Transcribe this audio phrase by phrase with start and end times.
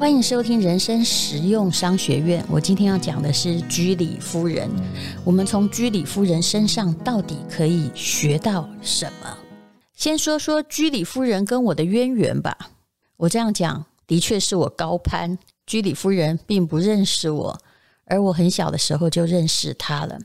[0.00, 2.42] 欢迎收听人生实用商学院。
[2.48, 4.66] 我今天要讲的是居里夫人。
[5.26, 9.36] 我们从居里夫人身上到底可以学到什么？
[9.92, 12.56] 先说说居里夫人跟我的渊源吧。
[13.18, 15.36] 我这样讲的确是我高攀，
[15.66, 17.60] 居里夫人并不认识我，
[18.06, 20.18] 而我很小的时候就认识她了。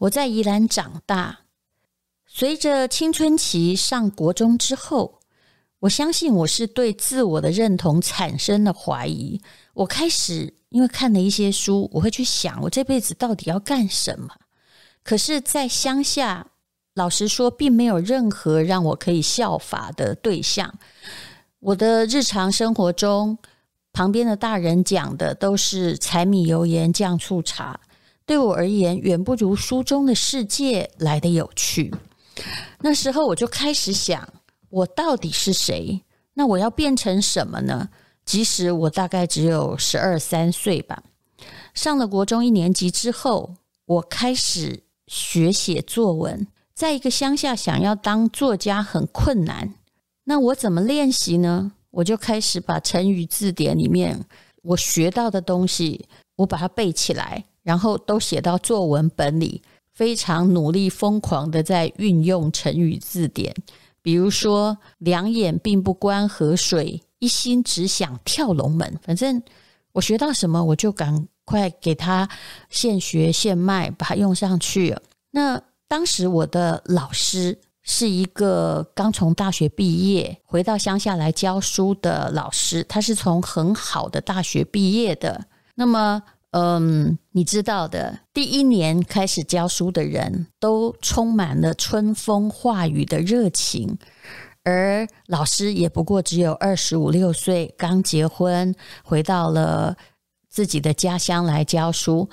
[0.00, 1.42] 我在宜兰长大，
[2.26, 5.19] 随着青春期上国中之后。
[5.80, 9.40] 我相信我是对自我的认同产生了怀疑。
[9.72, 14.28] 我开始因为看了一些书，我会去想我这辈子到底要干什么。
[15.02, 16.46] 可是，在乡下，
[16.94, 20.72] 老实说，并没有任何让我可以效法的对象。
[21.60, 23.38] 我的日常生活中，
[23.94, 27.80] 旁边的大人讲的都是柴米油盐酱醋茶，
[28.26, 31.90] 对我而言，远不如书中的世界来得有趣。
[32.80, 34.28] 那时候，我就开始想。
[34.70, 36.02] 我到底是谁？
[36.34, 37.90] 那我要变成什么呢？
[38.24, 41.02] 即使我大概只有十二三岁吧。
[41.74, 46.46] 上了国中一年级之后，我开始学写作文。
[46.72, 49.74] 在一个乡下，想要当作家很困难。
[50.24, 51.72] 那我怎么练习呢？
[51.90, 54.24] 我就开始把成语字典里面
[54.62, 59.60] 我学到的东西，我把它背起来，然后都写到作文本里，
[59.92, 63.52] 非常努力、疯狂的在运用成语字典。
[64.02, 68.98] 比如说，两眼并不关河水，一心只想跳龙门。
[69.02, 69.42] 反正
[69.92, 72.28] 我学到什么，我就赶快给他
[72.68, 74.96] 现学现卖，把它用上去。
[75.30, 85.44] 那当时我的老师是一个刚从大学毕业，回到乡下来教书的老师，他是从很好的大学毕业的。
[85.74, 86.22] 那么。
[86.52, 93.96] 嗯，你知道的，第一年开始教书的人都充满了春风化雨的热情，
[94.64, 99.96] 而老师也不过只有二十五六岁，刚结婚，回到了
[100.48, 102.28] 自己的家乡来教书，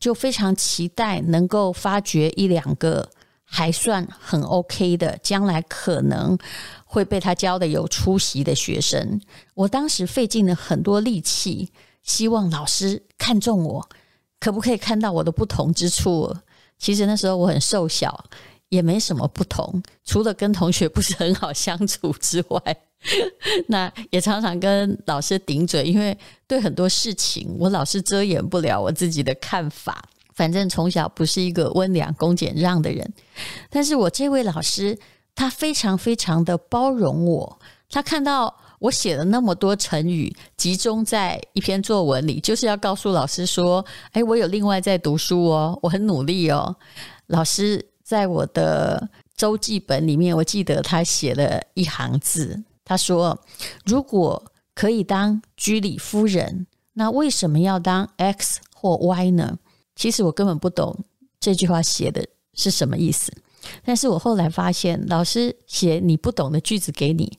[0.00, 3.08] 就非常期待能够发掘一两个
[3.44, 6.36] 还算很 OK 的，将来可能
[6.84, 9.20] 会被他教的有出息的学生。
[9.54, 11.70] 我当时费尽了很多力气。
[12.10, 13.88] 希望老师看中我，
[14.40, 16.36] 可不可以看到我的不同之处？
[16.76, 18.24] 其实那时候我很瘦小，
[18.68, 22.76] 也没什么不同，除了跟同学不是很好相处之外，
[23.68, 26.18] 那也常常跟老师顶嘴，因为
[26.48, 30.04] 对很多事情我老是遮掩不了我自己的看法。
[30.34, 33.08] 反正从小不是一个温良恭俭让的人，
[33.70, 34.98] 但是我这位老师
[35.36, 38.52] 他非常非常的包容我，他看到。
[38.80, 46.74] 我写了那么多成语，集中在一篇作文里，就是要告诉老师说：“哎，我有另外在读书哦，我很努力哦。”
[47.28, 53.38] 老师在我的周记本里面，我记得他写了一行字，他说
[53.84, 54.42] ：“如果
[54.74, 59.58] 可以当居里夫人，那为什么要当 X 或 Y 呢？”
[59.94, 61.04] 其实我根本不懂
[61.38, 63.30] 这句话写的是什么意思，
[63.84, 67.38] 但是我后来发现，老师写你不懂的句子给你，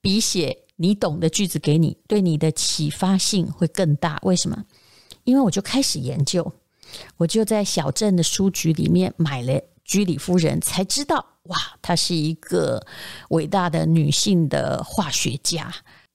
[0.00, 0.64] 比写。
[0.82, 4.18] 你懂的句子给你，对你的启发性会更大。
[4.22, 4.64] 为什么？
[5.24, 6.50] 因为我就开始研究，
[7.18, 12.82] 我就在小镇的书局里面买了居里夫人，才知道哇，她是一个
[13.28, 15.70] 伟大的女性的化学家。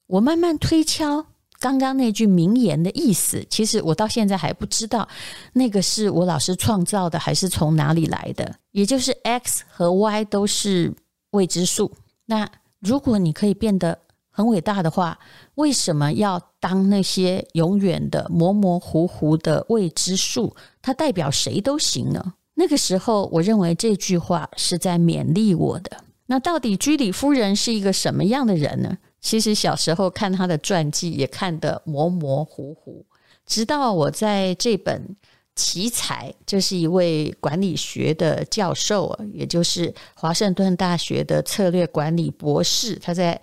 [0.08, 1.24] 我慢慢推敲
[1.60, 5.08] 刚刚那句名言的意思，其实我到现在还不知道
[5.54, 8.56] 那个是我老师创造的，还是从哪里来的。
[8.72, 10.92] 也就是 X 和 Y 都是
[11.30, 11.92] 未知数。
[12.26, 12.50] 那
[12.80, 14.00] 如果你可以变得
[14.36, 15.18] 很伟大的话，
[15.56, 20.54] 为什么要当那些永远的模模糊糊的未知数？
[20.82, 22.34] 它代表谁都行呢？
[22.56, 26.04] 那个时候，我认为这句话是在勉励我的。
[26.26, 28.98] 那到底居里夫人是一个什么样的人呢？
[29.22, 33.06] 其实小时候看她的传记也看得模模糊糊，
[33.46, 35.16] 直到我在这本
[35.56, 43.42] 奇才，这是一位管理学的教授，也就是华盛顿大学的策略管理博士，他在。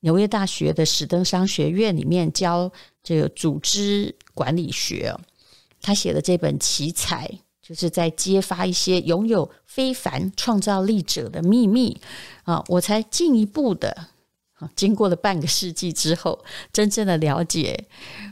[0.00, 2.70] 纽约大学的史登商学院里面教
[3.02, 5.14] 这个组织管理学，
[5.80, 7.28] 他写的这本奇才，
[7.60, 12.00] 就是在揭发一些拥有非凡创造力者的秘密
[12.44, 12.64] 啊！
[12.68, 14.08] 我才进一步的，
[14.76, 17.88] 经过了半个世纪之后，真正的了解，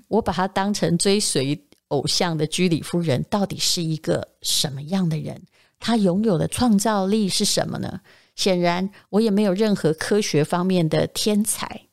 [0.08, 5.42] 我把他当成追随偶像的居里夫人，到底是一个什么样的人？
[5.78, 8.00] 他拥有的创造力是什么呢？
[8.36, 11.86] 显然，我也没有任何科学方面的天才，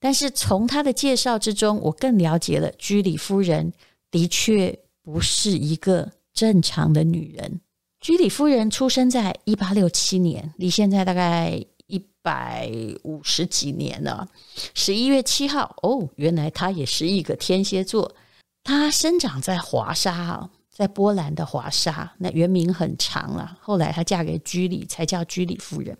[0.00, 3.72] 但是从他的介绍之中，我更了解了居里夫人
[4.10, 7.60] 的确不是一个正常的女人。
[8.00, 12.70] 居里夫人出生在一八六七年，离现在大概一百
[13.02, 14.26] 五十几年了。
[14.72, 18.14] 十一月七号，哦，原来她也是一个天蝎座。
[18.62, 22.08] 她生长在华沙啊，在波兰的华沙。
[22.18, 25.98] 那原名很长了，后来她嫁给居里，才叫居里夫人。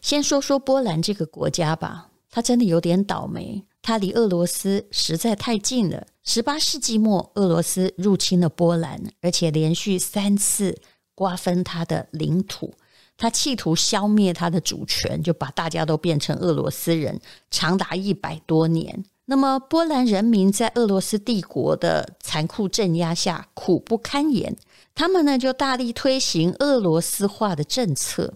[0.00, 3.64] 先说说波兰这个国家吧，它真的有点倒霉。
[3.80, 6.04] 它离俄罗斯实在太近了。
[6.24, 10.76] 十八世纪末，俄罗斯入侵了波兰，而且连续三次
[11.14, 12.74] 瓜分它的领土。
[13.16, 17.20] 他企图消灭他的主权，就把大家都变成俄罗斯人，
[17.52, 19.04] 长达一百多年。
[19.26, 24.56] 那么，波兰人民在俄罗斯帝国的残酷镇压下苦不堪言，
[24.94, 28.34] 他们呢就大力推行俄罗斯化的政策。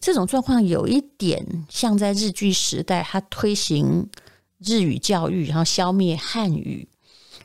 [0.00, 4.08] 这种状况有一点像在日据时代，他推行
[4.58, 6.88] 日语教育，然后消灭汉语。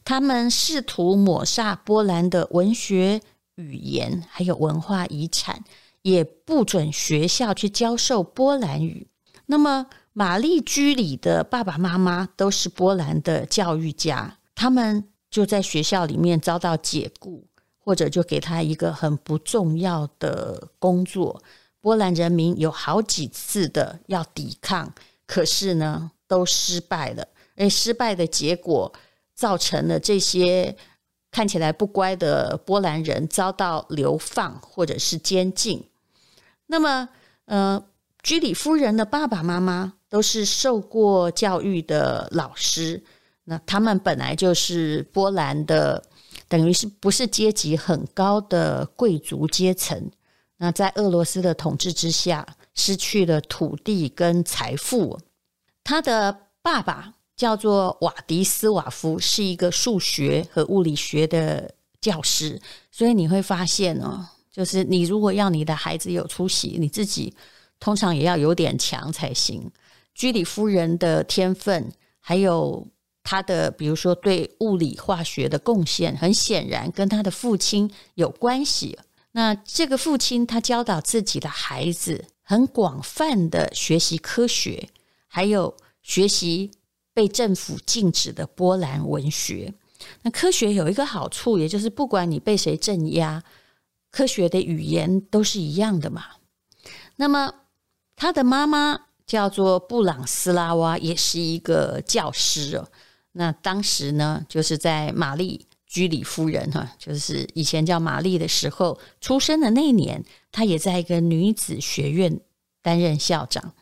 [0.04, 3.22] 他们试图抹杀波兰的文学、
[3.56, 5.64] 语言还有文化遗产。
[6.02, 9.08] 也不准学校去教授波兰语。
[9.48, 17.46] 那么，玛丽居里的爸爸妈妈都是波兰的教育家，他们就在学校里面遭到解雇，
[17.78, 21.44] 或者就给他一个很不重要的工作。
[21.82, 24.94] 波兰人民有好几次的要抵抗，
[25.28, 27.28] 可是呢，都失败了。
[27.58, 28.94] 而失败的结果，
[29.34, 30.78] 造成了这些
[31.30, 35.84] 看起来不乖的波兰人遭到流放或者是监禁。
[36.68, 37.10] 那么，
[37.48, 37.86] 呃，
[38.24, 43.04] 居里夫人的爸爸妈妈都是受过教育的老师，
[43.44, 46.02] 那他们本来就是波兰的，
[46.48, 50.10] 等于是不是阶级很高的贵族阶层。
[50.56, 55.20] 那在俄罗斯的统治之下，失去了土地跟财富。
[55.84, 61.70] 他的爸爸叫做瓦迪斯瓦夫，是一个数学和物理学的
[62.00, 64.26] 教师，所以你会发现哦。
[64.50, 67.36] 就是你如果要你的孩子有出息，你自己
[67.82, 69.70] 通常也要有点强才行。
[70.16, 72.88] 居里夫人的天分，还有
[73.22, 78.98] 她的比如说对物理化学的贡献，很显然跟她的父亲有关系。
[79.34, 84.88] 那这个父亲他教导自己的孩子很广泛的学习科学，
[85.28, 86.72] 还有学习
[87.14, 89.74] 被政府禁止的波兰文学。
[90.22, 93.44] 那科学有一个好处，也就是不管你被谁镇压。
[94.10, 96.24] 科学的语言都是一样的嘛。
[97.18, 97.54] 那么，
[98.16, 102.88] 他的妈妈叫做布朗斯拉娃，也是一个教师哦。
[103.32, 112.40] 那当时呢，就是在玛丽居里夫人哈，就是以前叫玛丽的时候出生的那一年，她也在一个女子学院
[112.82, 113.74] 担任校长。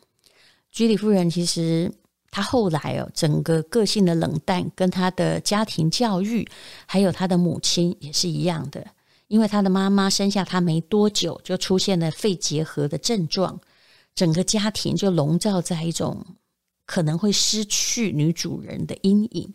[0.71, 1.91] 居里夫人其实
[2.31, 6.47] 她后来哦，整个个性的冷淡，跟她的家庭教育，
[6.87, 8.85] 还有她的母亲也是一样的。
[9.27, 13.59] 因为她的妈妈生下她没多久，就出现了肺结核的症状，
[14.15, 16.25] 整个家庭就笼罩在一种
[16.85, 19.53] 可能会失去女主人的阴影。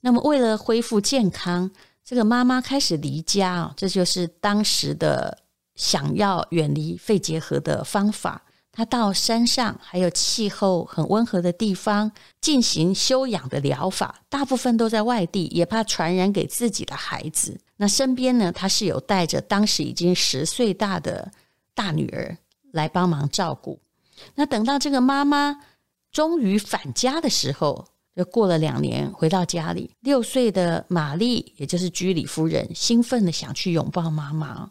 [0.00, 1.70] 那么，为了恢复健康，
[2.04, 5.38] 这个妈妈开始离家啊，这就是当时的
[5.74, 8.42] 想要远离肺结核的方法。
[8.70, 17.58] 她到山上，还有气候很温和的地方进行休养的疗法，大部分都在外地，也怕传染给自己的孩子。
[17.78, 21.32] 那身边呢，他是有带着当时已经十岁大的
[21.74, 22.36] 大女儿
[22.72, 23.80] 来帮忙照顾。
[24.34, 25.60] 那等到这个妈妈
[26.12, 34.70] 终于返家的时候，就过了两年，回到家里，六岁的玛丽，也就是居里夫人，兴奋的想去拥抱妈妈。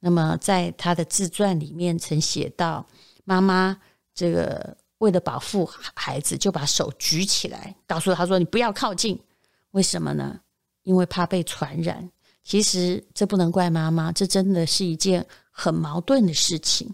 [0.00, 2.86] 那么在她的自传里面曾写到。
[3.28, 3.76] 妈妈
[4.14, 9.20] 这个为了保护孩子，就把手举起来，告诉他说：“你不要靠近。”
[9.74, 10.38] 为什么呢？
[10.84, 12.08] 因为怕被传染。
[12.44, 16.88] 其实这不能怪妈妈，这真的是一件很矛盾的事情。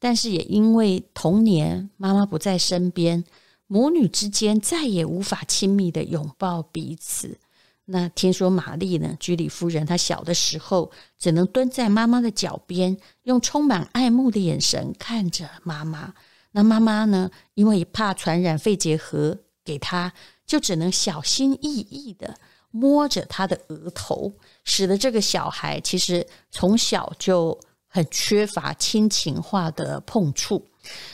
[0.00, 3.22] 但是也因为童年妈妈不在身边，
[3.68, 7.38] 母女之间再也无法亲密的拥抱彼此。
[7.84, 16.14] 那听说玛丽呢，居里夫人，她小的时候只能蹲在妈妈的脚边，用充满爱慕的眼神看着妈妈。
[16.52, 20.12] 那妈妈呢，因为怕传染肺结核给她，
[20.46, 22.36] 就只能小心翼翼地
[22.70, 24.32] 摸着她的额头，
[24.64, 27.58] 使得这个小孩其实从小就
[27.92, 30.64] 很缺乏亲情化的碰触。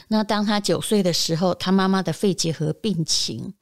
[0.07, 3.53] 那当他九岁的时候，他妈妈的肺结核病情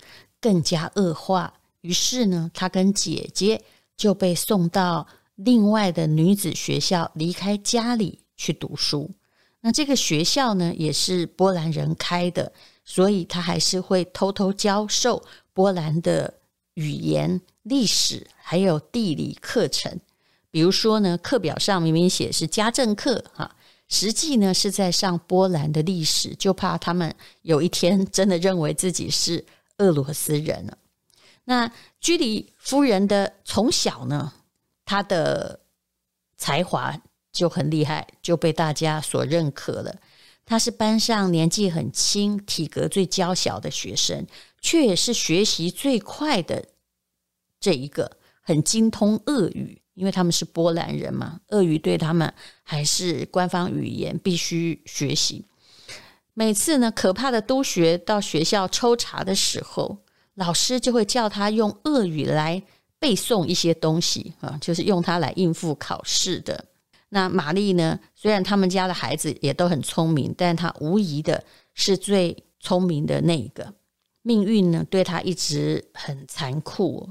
[0.40, 1.54] 更加恶化。
[1.80, 3.62] 于是呢，他跟姐姐
[3.96, 5.06] 就被送到
[5.36, 9.10] 另外的女子学校，离开家里去读书。
[9.60, 12.52] 那这个学校呢，也是波兰人开的，
[12.84, 16.34] 所以他还是会偷偷教授波兰的
[16.74, 19.98] 语言、历史还有地理课程。
[20.54, 23.56] 比如说呢，课表上明明写是家政课，哈，
[23.88, 29.44] 实际呢是在上波兰的历史，就怕他们有一天真的认为自己是
[29.78, 30.78] 俄罗斯人了。
[31.42, 31.68] 那
[32.00, 34.32] 居里夫人的从小呢，
[34.84, 35.58] 她的
[36.36, 36.96] 才华
[37.32, 39.96] 就很厉害，就被大家所认可了。
[40.44, 44.24] 她是班上年纪很轻、体格最娇小的学生，
[44.60, 46.64] 却也是学习最快的
[47.58, 49.80] 这一个，很精通俄语。
[49.94, 52.32] 因为他们是波兰人嘛，俄语对他们
[52.62, 55.44] 还是官方语言，必须学习。
[56.34, 59.98] 每次呢，可怕的督学到学校抽查的时候，
[60.34, 62.62] 老师就会叫他用俄语来
[62.98, 66.64] 背诵一些东西啊，就是用它来应付考试的。
[67.10, 73.72] 那玛丽呢，虽然他们家的孩子也都很聪明，但她无疑的是最聪明的那一个。
[74.22, 77.08] 命运呢，对她一直很残酷。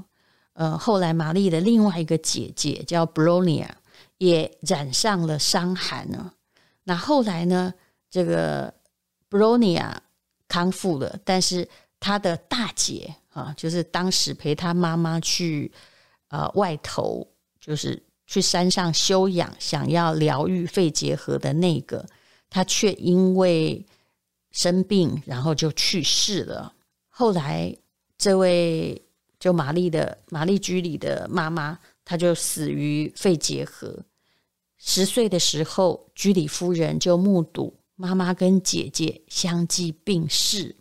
[0.54, 3.68] 呃，后来玛丽的另外一个姐姐叫 Bronia，
[4.18, 6.32] 也染上了伤寒呢。
[6.84, 7.74] 那后来呢，
[8.08, 8.72] 这个
[9.28, 9.92] Bronia
[10.46, 11.68] 康复了，但是
[11.98, 15.72] 她的大姐啊，就是当时陪她妈妈去
[16.28, 17.26] 呃外头，
[17.60, 22.06] 就是去山上休养，想要疗愈肺结核的那个，
[22.48, 23.84] 她却因为
[24.52, 26.72] 生病，然后就去世了。
[27.08, 27.76] 后来
[28.16, 29.03] 这位。
[29.44, 33.94] 就玛丽的玛丽居里的妈妈，她就死于肺结核。
[34.78, 40.74] 十岁的时候，居里夫人就目睹妈妈跟姐姐相继病逝，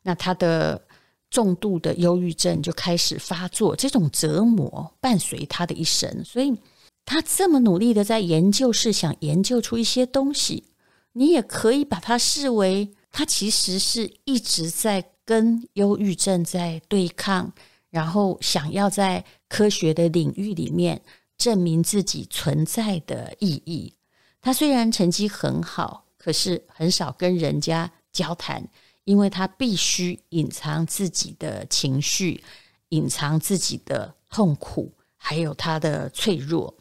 [0.00, 0.80] 那她的
[1.28, 6.24] 重度的忧郁症就开始发作，这种折磨伴随她的一生。
[6.24, 6.56] 所以，
[7.04, 10.64] 她这么努力的在研究，是想研究出一些东西。
[11.12, 17.52] 你也可以把它视为，她其实是一直在跟忧郁症在对抗。
[17.90, 21.02] 然后想要在科学的领域里面
[21.36, 23.92] 证明自己存在的意义。
[24.40, 28.64] 他虽然成绩很好，可是很少跟人家交谈，
[29.04, 32.42] 因为他必须隐藏自己的情绪，
[32.90, 36.72] 隐藏自己的痛苦，还有他的脆弱。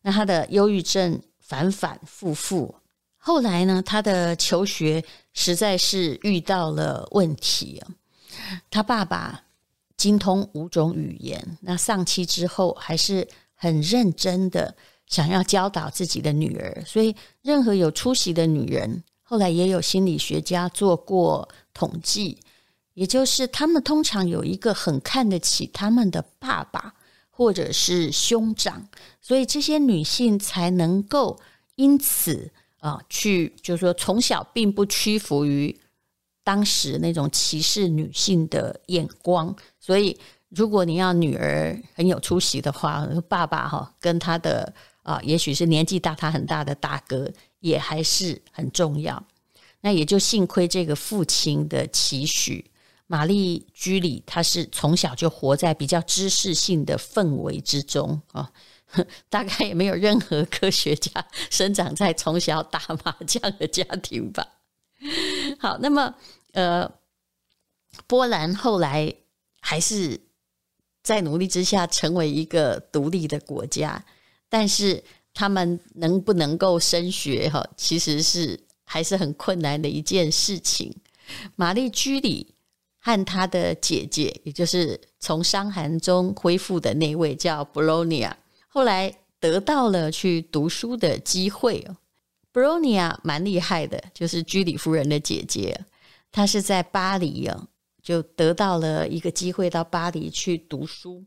[0.00, 2.74] 那他的忧郁症反反复复，
[3.18, 5.04] 后来呢，他的求学
[5.34, 7.82] 实在是遇到了问题。
[8.70, 9.44] 他爸爸。
[10.00, 14.74] 精通五种语言，那丧妻之后还是很认真的
[15.06, 22.38] 想要教导自己的女儿，所以任何有出息的女人，后来也有心理学家做过统计，
[22.94, 26.94] 也就是他们通常有一个很看得起他们的爸爸
[27.28, 28.88] 或者是兄长，
[29.20, 31.38] 所以这些女性才能够
[31.74, 35.78] 因此啊，去就是说从小并不屈服于。
[36.50, 47.30] 当时那种歧视女性的眼光，所以如果你要女儿很有出息的话，爸爸哈跟他的啊，也许是年纪大他很大的大哥，
[47.60, 49.22] 也还是很重要。
[49.80, 52.68] 那也就幸亏这个父亲的期许，
[53.06, 58.50] 玛丽居里她是从小就活在比较知识性的氛围之中啊，
[59.30, 64.44] 大概也没有任何科学家 生长在从小打麻将的家庭吧。
[65.60, 66.12] 好，那么。
[66.52, 66.90] 呃，
[68.06, 69.12] 波兰后来
[69.60, 70.20] 还是
[71.02, 74.04] 在努力之下成为一个独立的国家，
[74.48, 75.02] 但是
[75.32, 80.94] 他们能不能够升学哈，其实是还是很困难的一件事情。
[81.56, 82.54] 玛丽居里
[82.98, 91.86] 和她的姐姐，也就是从伤寒中恢复的那位叫布罗尼亚，后来得到了去读书的机会。
[92.52, 95.80] 布罗尼亚蛮厉害的，就是居里夫人的姐姐。
[96.32, 97.68] 他是在巴黎啊，
[98.02, 101.24] 就得到了一个机会到巴黎去读书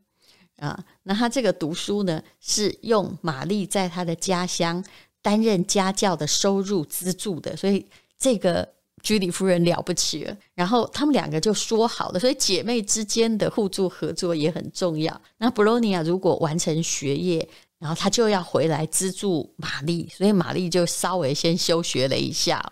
[0.58, 0.84] 啊。
[1.04, 4.84] 那他这个读书呢，是用玛丽在他的家乡
[5.22, 7.86] 担任家教的收入资助的，所以
[8.18, 8.68] 这个
[9.02, 10.38] 居里夫人了不起了。
[10.56, 15.22] 然后他们两个就说好了，所以姐妹之间的互助合作也很重要。
[15.38, 17.48] 那布罗尼亚如果完成学业，
[17.80, 22.72] 然后他就要回来资助玛丽，所以玛丽就稍微先休学了一下。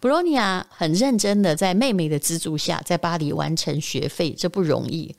[0.00, 5.14] 布洛尼亚很认真的在妹妹的资助下，在巴黎完成学费，这不容易。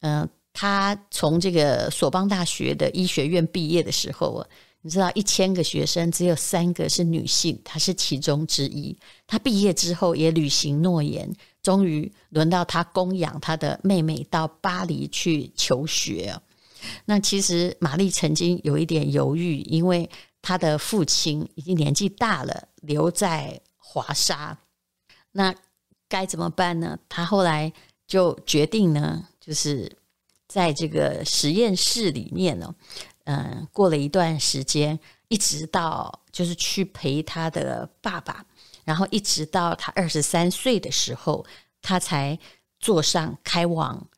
[0.00, 4.46] 嗯、她从这个索邦大学的医学院毕业的时候啊，
[4.80, 8.96] 你知道一千个学生只有三个是女性，她是其中之一。
[9.26, 11.30] 她毕业之后也履行诺言，
[11.62, 16.34] 终于轮到她供养她的妹妹到巴黎去求学。
[17.04, 20.08] 那其实玛丽曾经有一点犹豫，因为。
[20.48, 24.56] 他的父亲已经年纪大了，留在华沙，
[25.32, 25.54] 那
[26.08, 26.98] 该怎么办呢？
[27.06, 27.70] 他后来
[28.06, 29.94] 就决定呢，就是
[30.46, 32.74] 在这个实验室里面呢，
[33.24, 38.42] 嗯，过了一段时间，一直到就是去陪他的爸爸，
[38.86, 41.44] 然后一直到他二十三岁的时候，
[41.82, 42.38] 他才
[42.80, 44.08] 坐上开往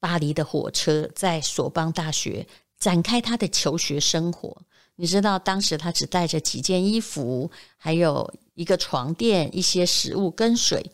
[0.00, 2.46] 巴黎的火车，在索邦大学
[2.78, 4.62] 展开他的求学生活。
[4.96, 10.90] 你知道，当时他只带着几件衣服，还有一个床垫、一些食物跟水，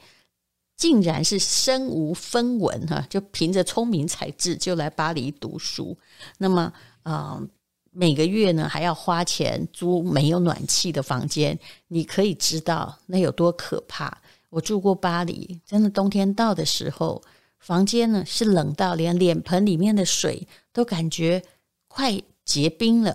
[0.77, 5.97] 竟然是身无分文哈，就凭着聪明才智就来巴黎读书。
[6.39, 6.73] 那么，
[7.05, 7.47] 嗯、
[7.91, 14.23] 每个月呢还要花钱租没有暖气的房间，你可以知道那有多可怕。
[14.49, 17.23] 我住过巴黎，真的冬天到的时候，
[17.59, 21.43] 房间呢是冷到连脸盆里面的水都感觉
[21.87, 23.15] 快结冰了。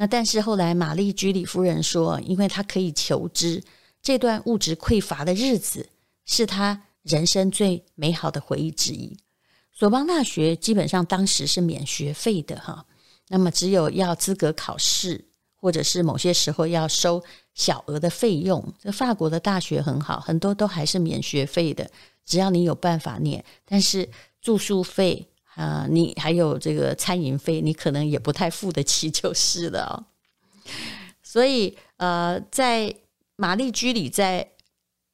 [0.00, 3.62] 那但是后来玛丽居里夫人说，因为她可以求知，
[4.00, 5.86] 这段物质匮乏的日子
[6.24, 9.14] 是她人生最美好的回忆之一。
[9.70, 12.86] 索邦大学基本上当时是免学费的哈，
[13.28, 15.22] 那么只有要资格考试，
[15.54, 18.72] 或者是某些时候要收小额的费用。
[18.82, 21.90] 这法国的大学很好，很多都还是免学费的，
[22.24, 23.44] 只要你有办法念。
[23.66, 24.08] 但是
[24.40, 25.26] 住宿费。
[25.60, 30.06] 啊，你还有这个餐饮费，你可能也不太付得起，就是了。
[31.22, 32.96] 所以，呃，在
[33.36, 34.52] 玛丽居里在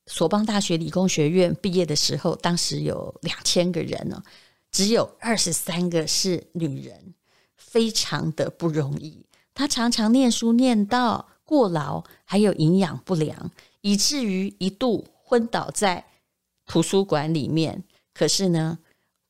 [0.07, 4.23] 索邦大学理工学院毕业的时候，当时有两千个人呢，
[4.71, 7.15] 只有二十三个是女人，
[7.57, 9.27] 非常的不容易。
[9.53, 13.51] 她常常念书念到过劳，还有营养不良，
[13.81, 16.05] 以至于一度昏倒在
[16.67, 17.83] 图书馆里面。
[18.15, 18.79] 可是呢，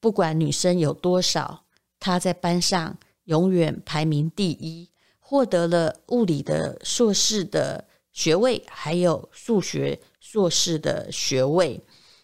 [0.06, 1.64] 不管女生有多少，
[1.98, 11.80] 她在班上永远排名第一，获得了物理的硕士的学位，还有数学硕士的学位。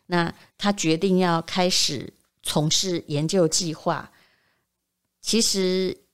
[0.07, 4.13] 那她决定要开始从事研究计划，
[5.21, 6.05] 其实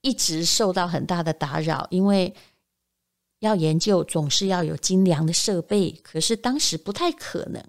[0.00, 2.34] 一直受到很大的打扰，因为
[3.38, 7.64] 要研究总是要有精良的设备，可是当时不太可能。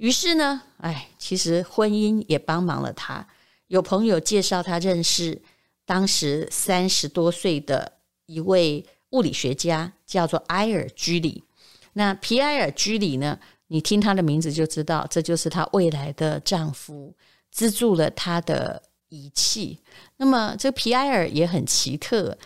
[0.00, 3.26] 于是呢，哎，其实婚姻也帮忙了他。
[3.66, 5.42] 有朋友介绍他认识
[5.84, 7.92] 当时三十多岁的
[8.24, 11.44] 一位物理学家，叫做埃尔居里。
[11.92, 17.14] 那皮埃尔居里呢，你听他的名字就知道，这就是他未来的丈夫，
[17.50, 19.80] 资助了他的仪器。
[20.16, 22.38] 那么这皮埃尔也很奇特，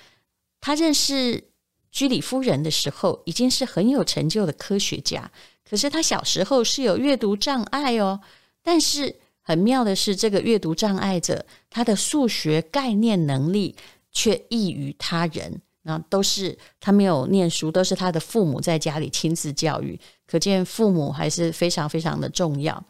[0.61, 1.45] 他认识
[1.93, 5.31] 居里夫人的时候，已经是很有成就的科学家。
[5.69, 8.21] 可是他小时候是有阅读障碍哦，
[8.63, 13.77] 但是很妙的是，这个阅读障碍者他的数学概念能力
[14.13, 15.61] 却异于他人。
[15.87, 22.83] 那都是他没有念书，都是他的父母在家里亲自教育，可见父母还是非常非常的重要。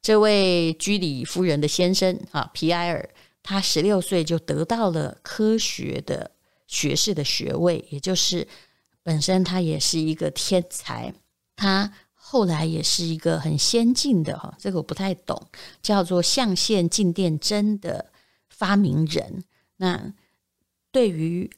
[0.00, 3.06] 这位居里夫人的先生啊，皮埃尔，
[3.42, 6.30] 他十六岁就得到了科学的
[6.66, 8.48] 学士的学位，也就是
[9.02, 11.12] 本身他也是一个天才，
[11.54, 11.92] 他。
[12.30, 15.40] 后来也是一个很先进的哈，这个我不太懂，
[15.80, 18.12] 叫做象限静电针的
[18.50, 19.42] 发明人。
[19.78, 20.12] 那
[20.92, 21.50] 对于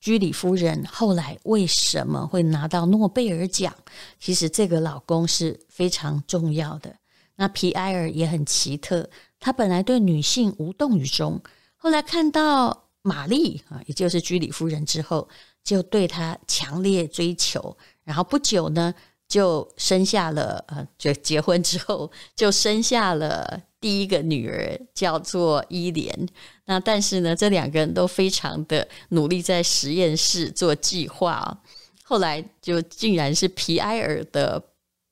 [0.00, 3.72] 居里夫人后来为什么会拿到诺贝尔奖，
[4.18, 6.92] 其实这个老公是非常重要的。
[7.36, 11.40] 那皮埃尔也很奇特，他本来对女性无动于衷，
[11.76, 15.28] 后来看到玛丽啊，也就是居里夫人之后，
[15.62, 18.92] 就对她强烈追求，然后不久呢。
[19.28, 26.28] 就生下了，呃，就结婚之后 就生下了第一个女儿，叫做伊莲。
[26.66, 31.60] 那但是呢，这两个人都非常的努力在实验室做计划。
[32.04, 34.62] 后来就竟然是皮埃尔的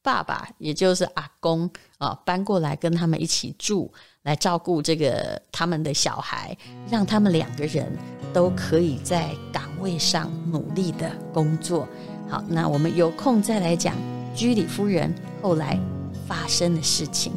[0.01, 6.57] 爸爸，也就是阿公啊，搬过来跟他们一起住，来照顾这个他们的小孩，
[6.89, 7.91] 让他们两个人
[8.33, 11.89] 都可以在岗位上努力的工作。
[12.29, 13.95] 好，那我们有空再来讲
[14.35, 15.79] 居里夫人后来
[16.27, 17.33] 发生的事情。